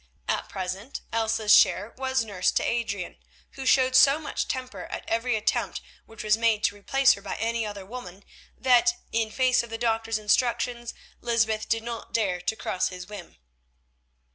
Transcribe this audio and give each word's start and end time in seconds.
At 0.27 0.49
present 0.49 1.01
Elsa's 1.13 1.55
share 1.55 1.93
was 1.95 2.21
to 2.21 2.25
nurse 2.25 2.51
to 2.53 2.63
Adrian, 2.63 3.17
who 3.51 3.67
showed 3.67 3.95
so 3.95 4.17
much 4.17 4.47
temper 4.47 4.85
at 4.85 5.07
every 5.07 5.35
attempt 5.35 5.79
which 6.07 6.23
was 6.23 6.35
made 6.35 6.63
to 6.63 6.75
replace 6.75 7.13
her 7.13 7.21
by 7.21 7.35
any 7.35 7.67
other 7.67 7.85
woman, 7.85 8.23
that, 8.57 8.95
in 9.11 9.29
face 9.29 9.61
of 9.61 9.69
the 9.69 9.77
doctor's 9.77 10.17
instructions, 10.17 10.95
Lysbeth 11.21 11.69
did 11.69 11.83
not 11.83 12.15
dare 12.15 12.41
to 12.41 12.55
cross 12.55 12.87
his 12.87 13.07
whim. 13.07 13.35